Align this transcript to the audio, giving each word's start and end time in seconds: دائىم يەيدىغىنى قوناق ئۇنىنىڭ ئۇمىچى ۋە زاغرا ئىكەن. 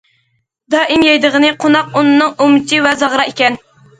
دائىم 0.75 1.03
يەيدىغىنى 1.07 1.51
قوناق 1.65 1.93
ئۇنىنىڭ 2.01 2.33
ئۇمىچى 2.45 2.79
ۋە 2.87 2.97
زاغرا 3.05 3.29
ئىكەن. 3.33 3.61